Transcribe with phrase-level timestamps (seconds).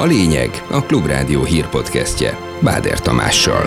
[0.00, 3.64] A lényeg a Klubrádió hírpodcastje Báder Tamással.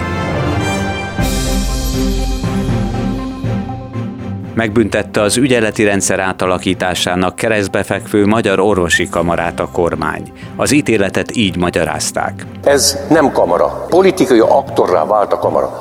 [4.54, 10.32] Megbüntette az ügyeleti rendszer átalakításának keresztbefekvő Magyar Orvosi Kamarát a kormány.
[10.56, 12.46] Az ítéletet így magyarázták.
[12.64, 13.86] Ez nem kamara.
[13.90, 15.80] Politikai aktorrá vált a kamara.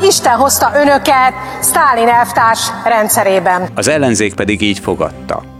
[0.00, 3.68] Isten hozta önöket Sztálin elvtárs rendszerében.
[3.74, 5.51] Az ellenzék pedig így fogadta.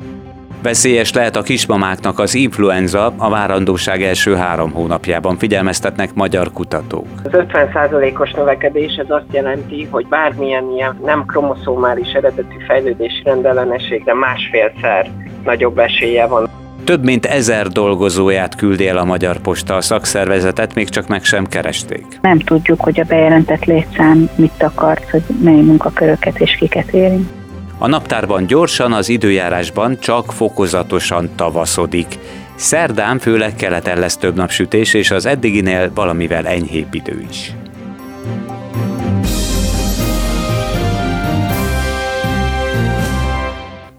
[0.63, 7.07] Veszélyes lehet a kismamáknak az influenza a várandóság első három hónapjában, figyelmeztetnek magyar kutatók.
[7.25, 15.11] Az 50%-os növekedés ez azt jelenti, hogy bármilyen ilyen nem kromoszómális eredetű fejlődési rendellenességre másfélszer
[15.45, 16.49] nagyobb esélye van.
[16.85, 21.47] Több mint ezer dolgozóját küldi el a Magyar Posta a szakszervezetet, még csak meg sem
[21.47, 22.05] keresték.
[22.21, 27.42] Nem tudjuk, hogy a bejelentett létszám mit akart, hogy mely munkaköröket és kiket érint.
[27.83, 32.19] A naptárban gyorsan, az időjárásban csak fokozatosan tavaszodik.
[32.55, 37.53] Szerdán főleg keleten lesz több napsütés, és az eddiginél valamivel enyhébb idő is.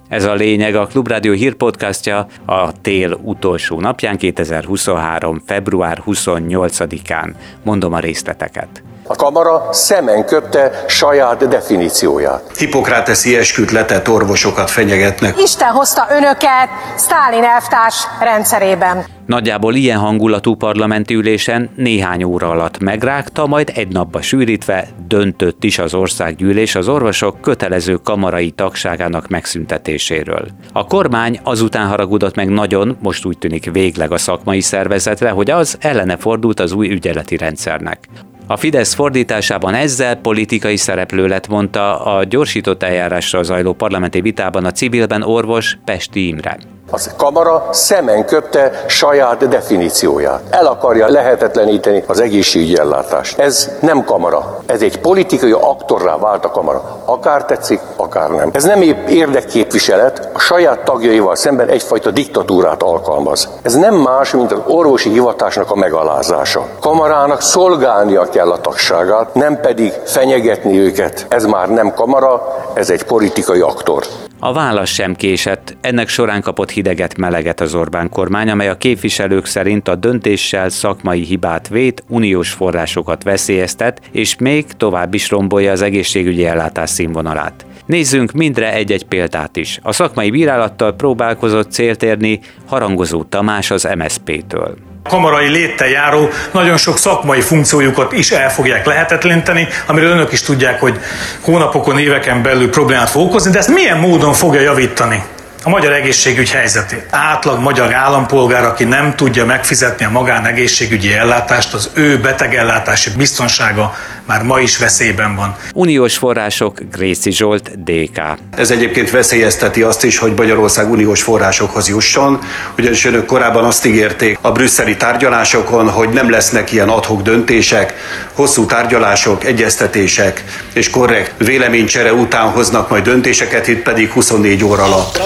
[0.09, 5.42] Ez a lényeg a Klubrádió hírpodcastja a tél utolsó napján, 2023.
[5.45, 7.34] február 28-án.
[7.64, 8.84] Mondom a részleteket.
[9.08, 12.58] A kamara szemen köpte saját definícióját.
[12.58, 15.42] Hipokráteszi esküt letett orvosokat fenyegetnek.
[15.42, 19.06] Isten hozta önöket Sztálin elvtárs rendszerében.
[19.26, 25.80] Nagyjából ilyen hangulatú parlamenti ülésen néhány óra alatt megrágta, majd egy napba sűrítve döntött is
[25.80, 30.48] az országgyűlés az orvosok kötelező kamarai tagságának megszüntetéséről.
[30.73, 35.78] A kormány azután haragudott meg nagyon, most úgy tűnik végleg a szakmai szervezetre, hogy az
[35.80, 38.00] ellene fordult az új ügyeleti rendszernek.
[38.47, 44.72] A Fidesz fordításában ezzel politikai szereplő lett, mondta a gyorsított eljárásra zajló parlamenti vitában a
[44.72, 46.58] civilben orvos Pesti Imre.
[46.92, 50.42] A kamara szemen köpte saját definícióját.
[50.50, 53.39] El akarja lehetetleníteni az egészségügyi ellátást.
[53.39, 54.60] Ez nem kamara.
[54.66, 57.02] Ez egy politikai aktorrá vált a kamara.
[57.05, 58.49] Akár tetszik, akár nem.
[58.54, 63.50] Ez nem épp érdekképviselet, a saját tagjaival szemben egyfajta diktatúrát alkalmaz.
[63.61, 66.65] Ez nem más, mint az orvosi hivatásnak a megalázása.
[66.80, 71.26] Kamarának szolgálnia kell a tagságát, nem pedig fenyegetni őket.
[71.30, 74.04] Ez már nem kamara, ez egy politikai aktor.
[74.45, 79.45] A válasz sem késett, ennek során kapott hideget meleget az Orbán kormány, amely a képviselők
[79.45, 85.82] szerint a döntéssel szakmai hibát vét, uniós forrásokat veszélyeztet, és még tovább is rombolja az
[85.82, 87.65] egészségügyi ellátás színvonalát.
[87.86, 89.80] Nézzünk mindre egy-egy példát is.
[89.82, 96.97] A szakmai bírálattal próbálkozott célt érni Harangozó Tamás az MSZP-től kamarai léttel járó nagyon sok
[96.97, 100.99] szakmai funkciójukat is el fogják lehetetleníteni, amiről önök is tudják, hogy
[101.41, 105.23] hónapokon, éveken belül problémát fog okozni, de ezt milyen módon fogja javítani?
[105.64, 107.06] A magyar egészségügy helyzetét.
[107.10, 114.44] Átlag magyar állampolgár, aki nem tudja megfizetni a magánegészségügyi ellátást, az ő betegellátási biztonsága már
[114.44, 115.56] ma is veszélyben van.
[115.74, 118.22] Uniós források, Gréci Zsolt, DK.
[118.58, 122.40] Ez egyébként veszélyezteti azt is, hogy Magyarország uniós forrásokhoz jusson,
[122.78, 127.94] ugyanis önök korábban azt ígérték a brüsszeli tárgyalásokon, hogy nem lesznek ilyen adhok döntések,
[128.34, 130.44] hosszú tárgyalások, egyeztetések
[130.74, 135.22] és korrekt véleménycsere után hoznak majd döntéseket, itt pedig 24 óra alatt.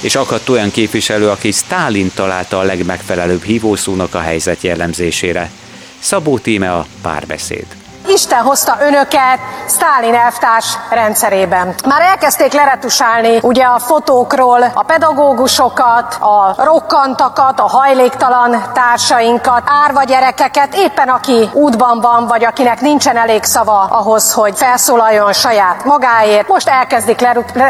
[0.00, 5.50] És akadt olyan képviselő, aki Stálin találta a legmegfelelőbb hívószónak a helyzet jellemzésére.
[5.98, 7.79] Szabó Tíme a párbeszéd.
[8.12, 11.74] Isten hozta önöket Sztálin elvtárs rendszerében.
[11.86, 20.74] Már elkezdték leretusálni ugye a fotókról a pedagógusokat, a rokkantakat, a hajléktalan társainkat, árva gyerekeket,
[20.74, 26.48] éppen aki útban van, vagy akinek nincsen elég szava ahhoz, hogy felszólaljon saját magáért.
[26.48, 27.20] Most elkezdik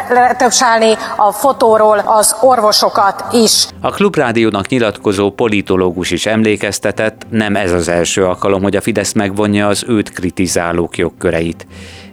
[0.08, 3.66] leretusálni a fotóról az orvosokat is.
[3.80, 9.66] A Klubrádiónak nyilatkozó politológus is emlékeztetett, nem ez az első alkalom, hogy a Fidesz megvonja
[9.66, 11.66] az őt kritizálók jogköreit.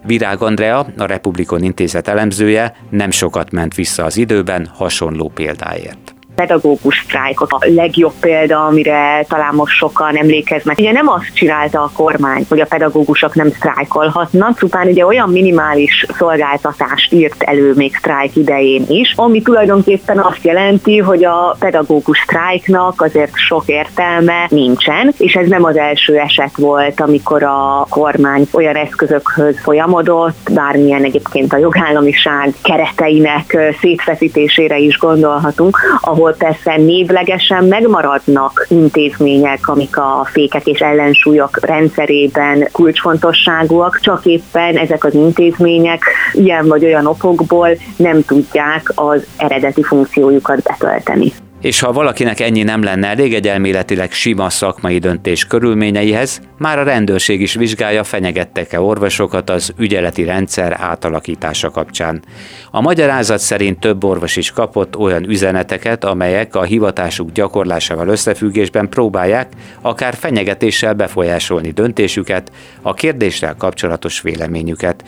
[0.05, 7.03] Virág Andrea, a Republikon Intézet elemzője nem sokat ment vissza az időben hasonló példáért pedagógus
[7.05, 10.77] sztrájkot a legjobb példa, amire talán most sokan emlékeznek.
[10.77, 16.05] Ugye nem azt csinálta a kormány, hogy a pedagógusok nem sztrájkolhatnak, csupán ugye olyan minimális
[16.17, 23.01] szolgáltatást írt elő még sztrájk idején is, ami tulajdonképpen azt jelenti, hogy a pedagógus sztrájknak
[23.01, 28.75] azért sok értelme nincsen, és ez nem az első eset volt, amikor a kormány olyan
[28.75, 38.65] eszközökhöz folyamodott, bármilyen egyébként a jogállamiság kereteinek szétfeszítésére is gondolhatunk, ahol ahol persze névlegesen megmaradnak
[38.69, 46.03] intézmények, amik a fékek és ellensúlyok rendszerében kulcsfontosságúak, csak éppen ezek az intézmények
[46.33, 51.33] ilyen vagy olyan okokból nem tudják az eredeti funkciójukat betölteni.
[51.67, 56.83] És ha valakinek ennyi nem lenne elég egy elméletileg sima szakmai döntés körülményeihez, már a
[56.83, 62.23] rendőrség is vizsgálja, fenyegettek-e orvosokat az ügyeleti rendszer átalakítása kapcsán.
[62.71, 69.47] A magyarázat szerint több orvos is kapott olyan üzeneteket, amelyek a hivatásuk gyakorlásával összefüggésben próbálják
[69.81, 75.03] akár fenyegetéssel befolyásolni döntésüket, a kérdéssel kapcsolatos véleményüket,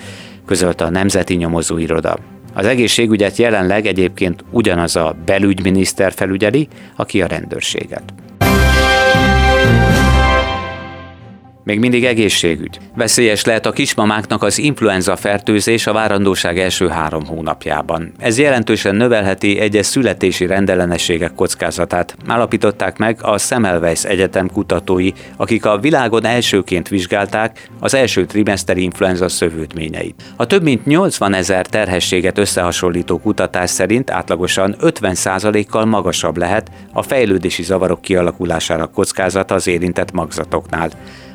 [0.46, 2.39] közölte a Nemzeti Nyomozóiroda.
[2.54, 8.14] Az egészségügyet jelenleg egyébként ugyanaz a belügyminiszter felügyeli, aki a rendőrséget.
[11.70, 12.80] Még mindig egészségügy.
[12.96, 18.12] Veszélyes lehet a kismamáknak az influenza fertőzés a várandóság első három hónapjában.
[18.18, 22.16] Ez jelentősen növelheti egyes születési rendellenességek kockázatát.
[22.28, 29.30] Állapították meg a Semmelweis Egyetem kutatói, akik a világon elsőként vizsgálták az első trimeszteri influenza
[29.30, 30.24] szövődményeit.
[30.36, 37.64] A több mint 80 ezer terhességet összehasonlító kutatás szerint átlagosan 50%-kal magasabb lehet a fejlődési
[37.64, 40.90] zavarok kialakulására kockázata az érintett magzatoknál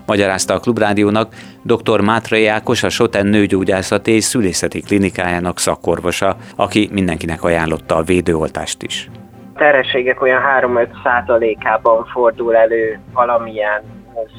[0.07, 2.01] magyarázta a Klubrádiónak dr.
[2.01, 9.11] Mátra Ákos, a Soten nőgyógyászati és szülészeti klinikájának szakorvosa, aki mindenkinek ajánlotta a védőoltást is.
[9.55, 13.83] A terhességek olyan 3-5 százalékában fordul elő valamilyen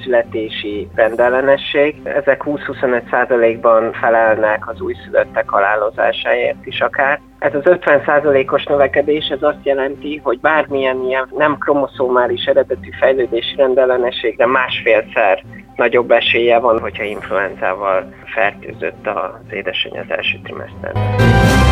[0.03, 1.95] születési rendellenesség.
[2.03, 7.19] Ezek 20-25%-ban felelnek az újszülöttek halálozásáért is akár.
[7.39, 14.45] Ez az 50%-os növekedés ez azt jelenti, hogy bármilyen ilyen nem kromoszómális eredetű fejlődési rendellenességre
[14.45, 15.43] másfélszer
[15.75, 21.64] nagyobb esélye van, hogyha influenzával fertőzött az édesanyja az első trimeszterben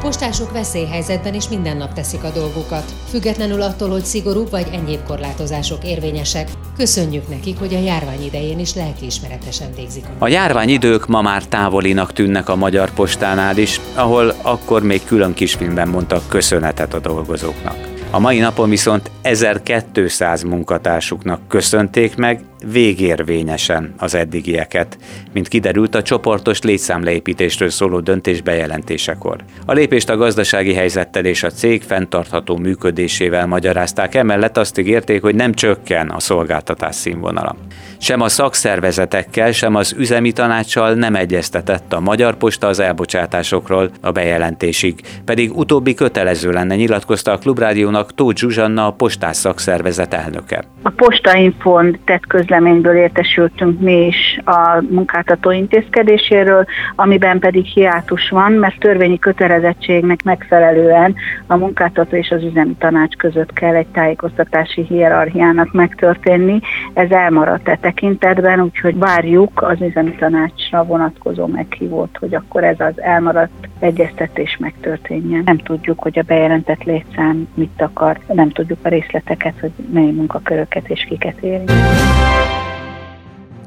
[0.00, 5.84] postások veszélyhelyzetben is minden nap teszik a dolgukat, függetlenül attól, hogy szigorú vagy enyhébb korlátozások
[5.84, 6.48] érvényesek.
[6.76, 10.04] Köszönjük nekik, hogy a járvány idején is lelkiismeretesen végzik.
[10.18, 15.88] A járványidők ma már távolinak tűnnek a Magyar Postánál is, ahol akkor még külön kisfilmben
[15.88, 17.76] mondtak köszönetet a dolgozóknak.
[18.10, 24.98] A mai napon viszont 1200 munkatársuknak köszönték meg végérvényesen az eddigieket,
[25.32, 29.36] mint kiderült a csoportos létszámleépítésről szóló döntés bejelentésekor.
[29.66, 35.34] A lépést a gazdasági helyzettel és a cég fenntartható működésével magyarázták, emellett azt ígérték, hogy
[35.34, 37.56] nem csökken a szolgáltatás színvonala.
[37.98, 44.10] Sem a szakszervezetekkel, sem az üzemi tanácssal nem egyeztetett a Magyar Posta az elbocsátásokról a
[44.10, 50.64] bejelentésig, pedig utóbbi kötelező lenne, nyilatkozta a Klubrádiónak Tóth Zsuzsanna, a postás szakszervezet elnöke.
[50.82, 56.64] A Postainfon tett közleményből értesültünk mi is a munkáltató intézkedéséről,
[56.96, 61.14] amiben pedig hiátus van, mert törvényi kötelezettségnek megfelelően
[61.46, 66.60] a munkáltató és az üzemi tanács között kell egy tájékoztatási hierarchiának megtörténni.
[66.92, 73.00] Ez elmaradt e tekintetben, úgyhogy várjuk az üzemi tanácsra vonatkozó meghívót, hogy akkor ez az
[73.00, 75.42] elmaradt egyeztetés megtörténjen.
[75.44, 80.88] Nem tudjuk, hogy a bejelentett létszám mit akar, nem tudjuk a részleteket, hogy mely munkaköröket
[80.88, 81.72] és kiket érint.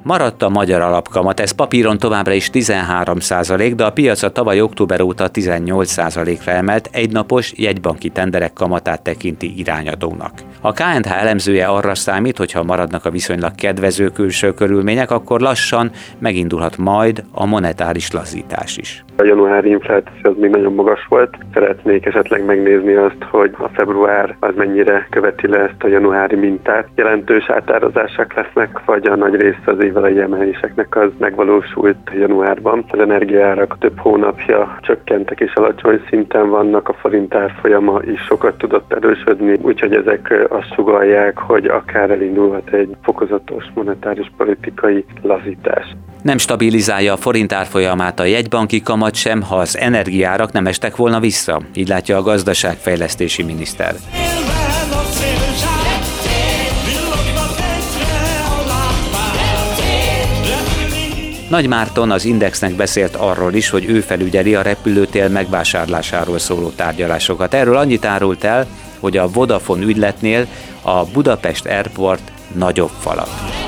[0.04, 4.62] Maradt a magyar alapkamat, ez papíron továbbra is 13 százalék, de a piac a tavaly
[4.62, 10.32] október óta 18 százalékra emelt egynapos jegybanki tenderek kamatát tekinti irányadónak.
[10.62, 15.92] A KNH elemzője arra számít, hogy ha maradnak a viszonylag kedvező külső körülmények, akkor lassan
[16.20, 19.04] megindulhat majd a monetáris lazítás is.
[19.16, 21.38] A januári infláció az még nagyon magas volt.
[21.54, 26.88] Szeretnék esetleg megnézni azt, hogy a február az mennyire követi le ezt a januári mintát.
[26.96, 32.86] Jelentős átározások lesznek, vagy a nagy része az évelei emeléseknek az megvalósult januárban.
[32.90, 38.94] Az energiárak több hónapja csökkentek és alacsony szinten vannak, a forint árfolyama is sokat tudott
[38.94, 45.96] erősödni, úgyhogy ezek azt sugalják, hogy akár elindulhat egy fokozatos monetáris politikai lazítás.
[46.24, 51.20] Nem stabilizálja a forint árfolyamát a jegybanki kamat sem, ha az energiárak nem estek volna
[51.20, 53.96] vissza, így látja a gazdaságfejlesztési miniszter.
[61.50, 67.54] Nagy Márton az Indexnek beszélt arról is, hogy ő felügyeli a repülőtér megvásárlásáról szóló tárgyalásokat.
[67.54, 68.68] Erről annyit árult el,
[69.00, 70.48] hogy a Vodafone ügyletnél
[70.82, 73.63] a Budapest Airport nagyobb falat.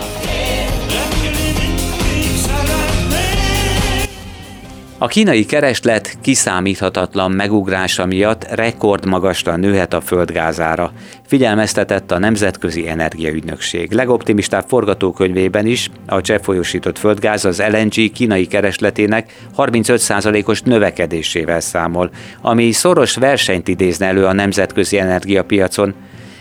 [5.05, 10.91] A kínai kereslet kiszámíthatatlan megugrása miatt rekordmagasra nőhet a földgázára,
[11.27, 13.91] figyelmeztetett a Nemzetközi Energiaügynökség.
[13.91, 22.09] Legoptimistább forgatókönyvében is a cseppfolyósított földgáz az LNG kínai keresletének 35%-os növekedésével számol,
[22.41, 25.93] ami szoros versenyt idézne elő a nemzetközi energiapiacon,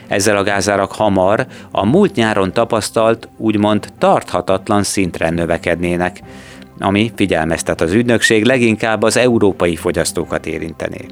[0.09, 6.21] ezzel a gázárak hamar a múlt nyáron tapasztalt, úgymond tarthatatlan szintre növekednének
[6.79, 11.07] ami figyelmeztet az ügynökség leginkább az európai fogyasztókat érintené.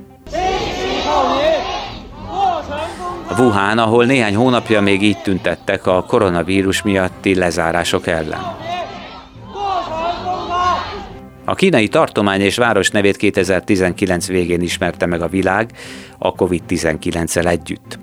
[3.39, 8.41] Wuhan, ahol néhány hónapja még így tüntettek a koronavírus miatti lezárások ellen.
[11.45, 15.71] A kínai tartomány és város nevét 2019 végén ismerte meg a világ
[16.19, 17.99] a COVID-19-el együtt.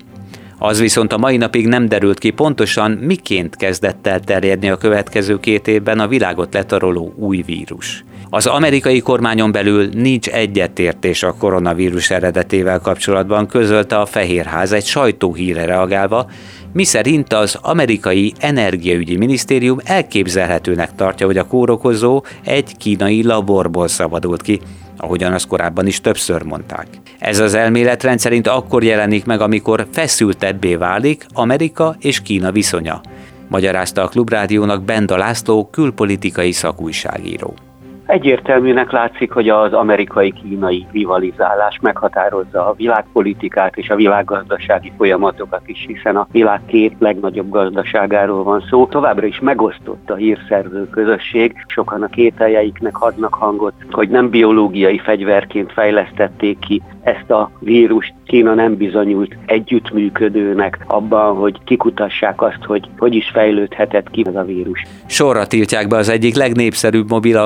[0.62, 5.40] Az viszont a mai napig nem derült ki pontosan, miként kezdett el terjedni a következő
[5.40, 8.04] két évben a világot letaroló új vírus.
[8.30, 15.66] Az amerikai kormányon belül nincs egyetértés a koronavírus eredetével kapcsolatban, közölte a Fehérház egy sajtóhíre
[15.66, 16.30] reagálva,
[16.74, 24.60] miszerint az amerikai energiaügyi minisztérium elképzelhetőnek tartja, hogy a kórokozó egy kínai laborból szabadult ki,
[24.98, 26.88] ahogyan azt korábban is többször mondták.
[27.20, 33.02] Ez az elmélet rendszerint akkor jelenik meg, amikor feszültebbé válik Amerika és Kína viszonya,
[33.48, 37.69] magyarázta a Klubrádiónak Benda László külpolitikai szakújságíró.
[38.10, 46.16] Egyértelműnek látszik, hogy az amerikai-kínai rivalizálás meghatározza a világpolitikát és a világgazdasági folyamatokat is, hiszen
[46.16, 48.88] a világ két legnagyobb gazdaságáról van szó.
[48.88, 55.72] Továbbra is megosztott a hírszerző közösség, sokan a kételjeiknek adnak hangot, hogy nem biológiai fegyverként
[55.72, 58.14] fejlesztették ki ezt a vírust.
[58.26, 64.44] Kína nem bizonyult együttműködőnek abban, hogy kikutassák azt, hogy hogy is fejlődhetett ki ez a
[64.44, 64.84] vírus.
[65.06, 67.38] Sorra tiltják be az egyik legnépszerűbb mobil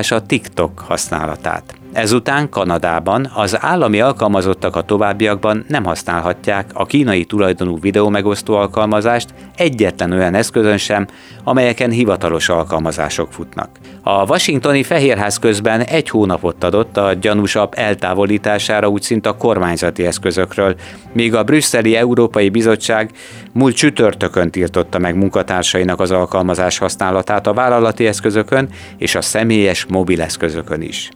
[0.00, 1.79] alkalmazás a TikTok használatát.
[1.92, 10.12] Ezután Kanadában az állami alkalmazottak a továbbiakban nem használhatják a kínai tulajdonú videómegosztó alkalmazást egyetlen
[10.12, 11.06] olyan eszközön sem,
[11.44, 13.68] amelyeken hivatalos alkalmazások futnak.
[14.02, 20.74] A washingtoni Fehérház közben egy hónapot adott a gyanúsabb eltávolítására úgy szint a kormányzati eszközökről,
[21.12, 23.10] míg a brüsszeli Európai Bizottság
[23.52, 28.68] múlt csütörtökön tiltotta meg munkatársainak az alkalmazás használatát a vállalati eszközökön
[28.98, 31.10] és a személyes mobileszközökön is.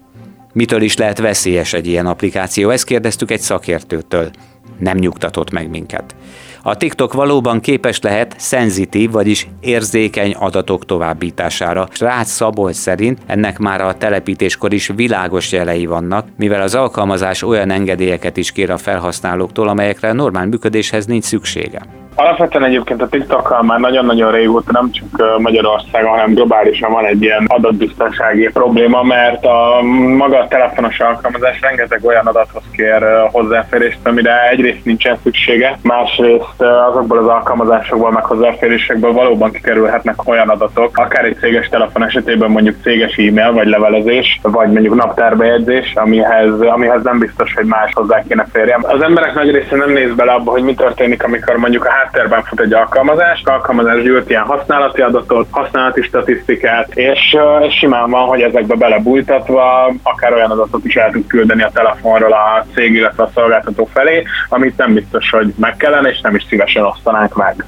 [0.55, 2.71] Mitől is lehet veszélyes egy ilyen applikáció?
[2.71, 4.31] Ezt kérdeztük egy szakértőtől.
[4.79, 6.15] Nem nyugtatott meg minket.
[6.63, 11.89] A TikTok valóban képes lehet szenzitív, vagyis érzékeny adatok továbbítására.
[11.99, 17.71] Rácz Szabolcs szerint ennek már a telepítéskor is világos jelei vannak, mivel az alkalmazás olyan
[17.71, 22.04] engedélyeket is kér a felhasználóktól, amelyekre normál működéshez nincs szüksége.
[22.17, 27.45] Alapvetően egyébként a TikTokkal már nagyon-nagyon régóta nem csak Magyarországon, hanem globálisan van egy ilyen
[27.47, 29.83] adatbiztonsági probléma, mert a
[30.17, 37.19] maga a telefonos alkalmazás rengeteg olyan adathoz kér hozzáférést, amire egyrészt nincsen szüksége, másrészt azokból
[37.19, 43.17] az alkalmazásokból, meg hozzáférésekből valóban kikerülhetnek olyan adatok, akár egy céges telefon esetében mondjuk céges
[43.17, 48.81] e-mail vagy levelezés, vagy mondjuk naptárbejegyzés, amihez, amihez nem biztos, hogy más hozzá kéne férjem.
[48.85, 52.43] Az emberek nagy része nem néz bele abba, hogy mi történik, amikor mondjuk a háttérben
[52.43, 58.27] fut egy alkalmazás, az alkalmazás gyűjt ilyen használati adatot, használati statisztikát, és, és simán van,
[58.27, 63.23] hogy ezekbe belebújtatva akár olyan adatot is el tud küldeni a telefonról a cég, illetve
[63.23, 67.65] a szolgáltató felé, amit nem biztos, hogy meg kellene, és nem is szívesen osztanánk meg.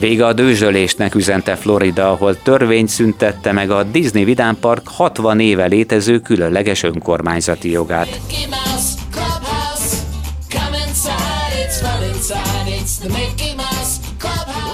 [0.00, 5.66] Vége a dőzsölésnek üzente Florida, ahol törvény szüntette meg a Disney Vidám Park 60 éve
[5.66, 8.20] létező különleges önkormányzati jogát.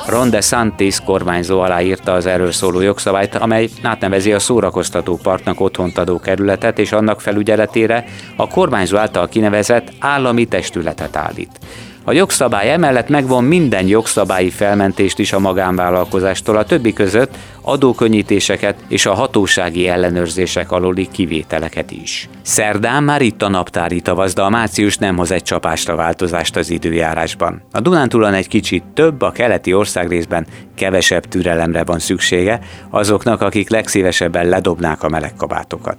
[0.07, 6.19] Ron DeSantis kormányzó aláírta az erről szóló jogszabályt, amely átnevezi a szórakoztató parknak otthont adó
[6.19, 8.05] kerületet, és annak felügyeletére
[8.37, 11.59] a kormányzó által kinevezett állami testületet állít.
[12.09, 19.07] A jogszabály emellett megvon minden jogszabályi felmentést is a magánvállalkozástól, a többi között adókönnyítéseket és
[19.07, 22.29] a hatósági ellenőrzések aluli kivételeket is.
[22.43, 26.71] Szerdán már itt a naptári tavasz, de a március nem hoz egy csapásra változást az
[26.71, 27.63] időjárásban.
[27.73, 32.61] A Dunántúlon egy kicsit több, a keleti országrészben kevesebb türelemre van szüksége
[32.91, 35.97] azoknak, akik legszívesebben ledobnák a melegkabátokat.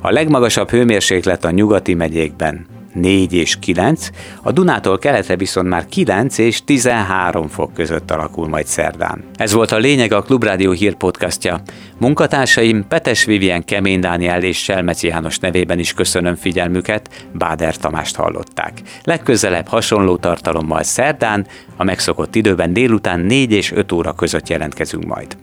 [0.00, 4.08] A legmagasabb hőmérséklet a nyugati megyékben 4 és 9,
[4.42, 9.24] a Dunától keletre viszont már 9 és 13 fok között alakul majd szerdán.
[9.34, 11.60] Ez volt a lényeg a Klubrádió hírpodcastja.
[11.98, 18.72] Munkatársaim Petes Vivien, Kemény Dániel és Selmeci János nevében is köszönöm figyelmüket, Báder Tamást hallották.
[19.04, 21.46] Legközelebb hasonló tartalommal szerdán,
[21.76, 25.36] a megszokott időben délután 4 és 5 óra között jelentkezünk majd.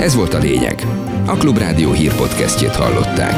[0.00, 0.86] Ez volt a lényeg.
[1.26, 3.36] A Klubrádió hírpodcastjét hallották.